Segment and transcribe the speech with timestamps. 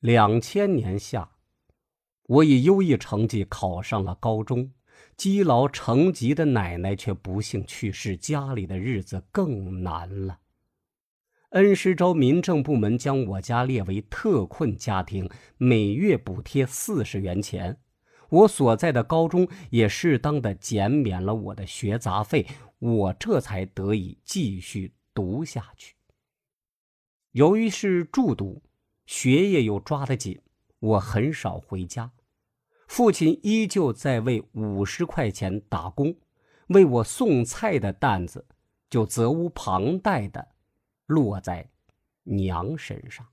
[0.00, 1.32] 两千年夏，
[2.22, 4.72] 我以优异成绩考上了高中，
[5.14, 10.40] 积劳成疾的奶奶却不幸去世，家里的日子更难了。
[11.50, 15.28] 恩施州民政部门将我家列为特困家庭，
[15.58, 17.78] 每月补贴四十元钱。
[18.30, 22.46] 我所在的高中也适当的减免了我的学杂费，
[22.78, 25.96] 我这才得以继续读下去。
[27.32, 28.62] 由于是住读，
[29.10, 30.40] 学业又抓得紧，
[30.78, 32.12] 我很少回家。
[32.86, 36.14] 父亲依旧在为五十块钱打工，
[36.68, 38.46] 为我送菜的担子
[38.88, 40.50] 就责无旁贷的
[41.06, 41.68] 落在
[42.22, 43.26] 娘身上。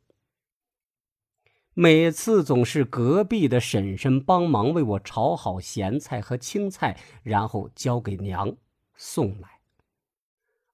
[1.76, 8.58] 每次总是隔壁的婶婶帮忙为我炒好咸菜和青菜，然后交给娘
[8.96, 9.57] 送来。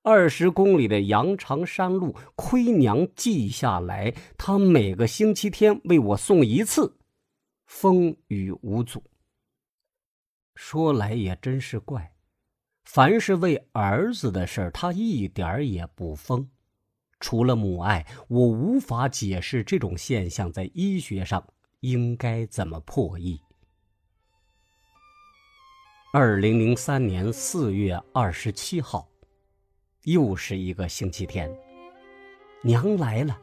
[0.06, 7.00] 二十公里的羊肠山路，亏娘记下来，她每个星期天为我送一次，
[7.66, 9.02] 风雨无阻。
[10.56, 12.14] 说来也真是怪，
[12.84, 16.50] 凡是为儿子的事她一点也不疯。
[17.22, 21.48] 除了母爱，我无法解释这种现象在医学上
[21.80, 23.40] 应该怎么破译。
[26.12, 29.08] 二零零三年四月二十七号，
[30.04, 31.50] 又是一个星期天，
[32.62, 33.40] 娘来了，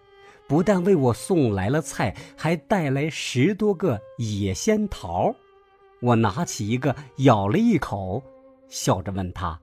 [0.46, 5.34] 不但为我送来了菜，还带来十多个野仙桃。
[6.00, 8.22] 我拿起一个，咬了一口，
[8.68, 9.58] 笑着问他：“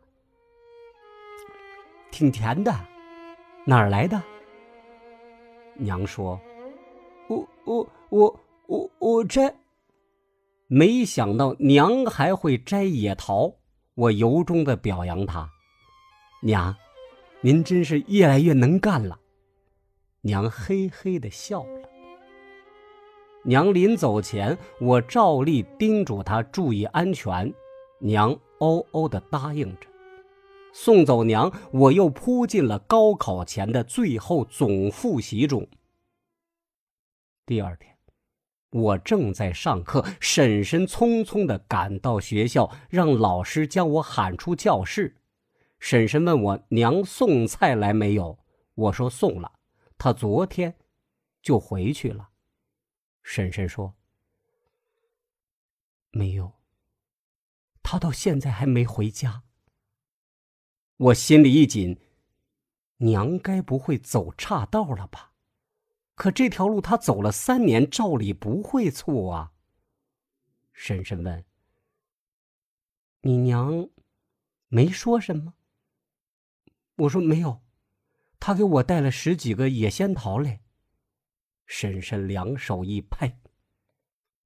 [2.10, 2.74] 挺甜的。”
[3.66, 4.22] 哪儿来的？
[5.76, 6.40] 娘说
[7.30, 9.54] ：“我我我我我摘。”
[10.68, 13.54] 没想到娘还会摘野桃，
[13.94, 15.50] 我由衷的表扬她
[16.42, 16.76] ：“娘，
[17.42, 19.20] 您真是越来越能干了。”
[20.22, 21.90] 娘嘿嘿的笑了。
[23.44, 27.54] 娘临走前，我照例叮嘱她注意安全，
[28.00, 29.88] 娘哦哦的答应着。
[30.74, 35.68] 送走娘，我又扑进了高考前的最后总复习中。
[37.46, 37.96] 第二天，
[38.72, 45.16] 我正在上课，婶婶匆匆的赶到学校，让老师将我喊出教室。
[45.80, 48.40] 婶婶问我娘送菜来没有，
[48.74, 49.60] 我说送了，
[49.98, 50.76] 她昨天
[51.42, 52.30] 就回去了。
[53.24, 53.96] 婶婶说
[56.12, 56.54] ：“没有，
[57.84, 59.44] 她到现在还没回家。”
[60.98, 62.00] 我心里一紧，
[62.98, 65.34] 娘该不会走岔道了吧？
[66.16, 69.54] 可这条路她走了三年，照理不会错啊。
[70.74, 71.46] 婶婶问
[73.22, 73.90] ：“你娘
[74.70, 75.54] 没说什么？”
[76.98, 77.62] 我说：“没有，
[78.40, 80.62] 他给我带了十几个野仙桃来。”
[81.66, 83.40] 婶婶两手一拍：“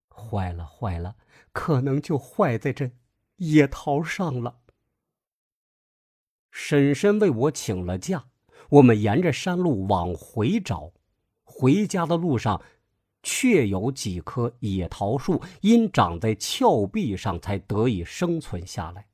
[0.10, 1.16] 坏了，坏了，
[1.52, 2.92] 可能就坏在这
[3.38, 4.60] 野桃上了。”
[6.52, 8.28] 婶婶为我请了假，
[8.70, 10.94] 我们沿着山路往回找。
[11.44, 12.62] 回家的路上，
[13.24, 19.08] 确有几棵野桃树因长在峭壁上才得以生存下来。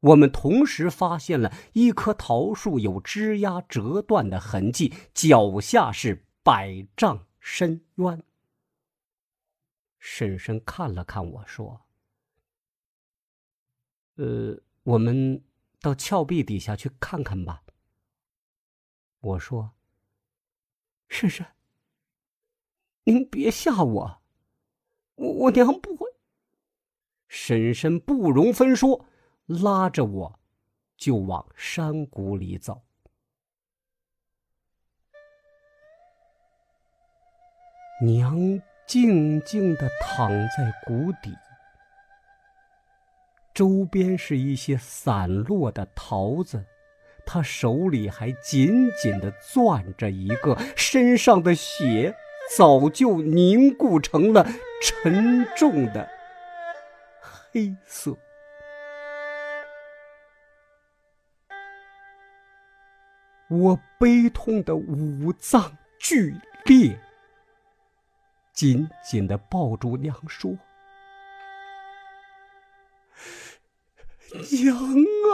[0.00, 8.22] 我们同时发现了一棵桃树有枝丫折断的痕迹，脚下是百丈深渊。
[9.98, 11.82] 婶婶看了看我说
[14.16, 15.44] ：“呃，我们。”
[15.82, 17.62] 到峭壁底下去看看吧。
[19.20, 19.72] 我说
[21.08, 21.46] ：“婶婶，
[23.04, 24.22] 您别吓我，
[25.14, 26.06] 我我娘不会。”
[27.28, 29.06] 婶婶不容分说，
[29.50, 30.40] 拉着我
[30.96, 32.82] 就往山谷里走。
[38.04, 41.34] 娘静静的躺在谷底。
[43.52, 46.64] 周边是一些散落的桃子，
[47.26, 52.14] 他手里还紧紧的攥着一个，身上的血
[52.56, 54.46] 早就凝固成了
[54.80, 56.08] 沉重的
[57.20, 58.16] 黑色。
[63.50, 66.96] 我悲痛的五脏俱裂，
[68.52, 70.56] 紧紧的抱住娘说。
[74.52, 74.76] 娘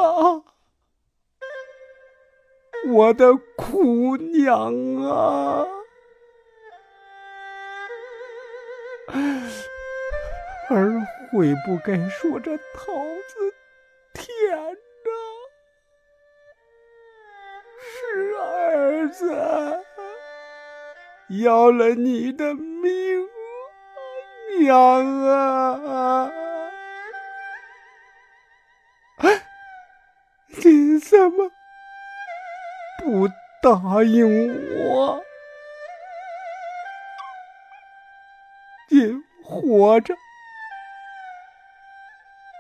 [0.00, 0.42] 啊，
[2.88, 5.66] 我的苦娘啊，
[10.70, 12.94] 儿悔不该说这桃
[13.28, 13.54] 子
[14.14, 14.76] 甜
[19.18, 19.82] 子
[21.42, 23.26] 要了你的命。
[24.58, 26.30] 娘啊！
[30.48, 31.50] 你怎么
[32.98, 33.28] 不
[33.60, 34.48] 答应
[34.78, 35.22] 我？
[38.88, 40.14] 你活着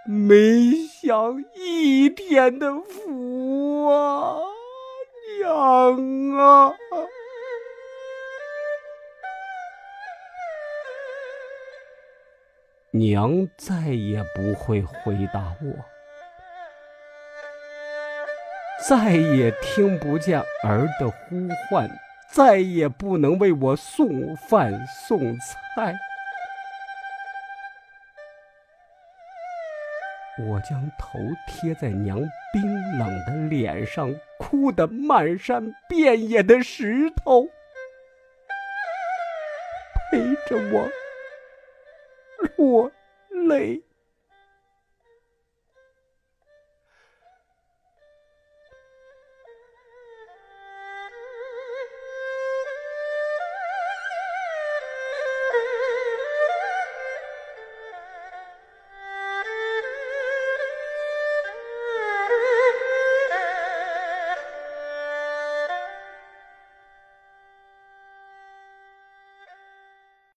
[0.04, 4.36] 没享一天的福啊，
[5.46, 6.74] 娘啊！
[12.90, 15.84] 娘再也不会回答我，
[18.88, 21.88] 再也听不见儿的呼唤，
[22.32, 24.72] 再也不能为我送饭
[25.06, 25.94] 送菜。
[30.38, 32.18] 我将头贴在娘
[32.52, 32.62] 冰
[32.98, 37.48] 冷的脸上，哭得漫山遍野的石头
[40.10, 40.88] 陪着我。
[42.58, 42.92] 落
[43.48, 43.82] 泪。